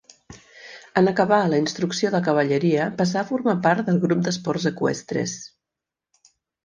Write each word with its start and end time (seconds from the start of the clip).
En 1.01 1.09
acabar 1.11 1.41
la 1.51 1.59
instrucció 1.63 2.11
de 2.15 2.21
cavalleria 2.27 2.87
passà 3.03 3.21
a 3.21 3.25
formar 3.33 3.55
part 3.67 3.91
del 3.91 4.01
grup 4.07 4.27
d'esports 4.29 4.67
eqüestres. 4.71 5.37